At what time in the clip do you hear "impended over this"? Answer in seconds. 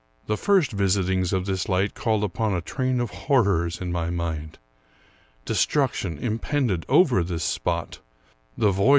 6.17-7.43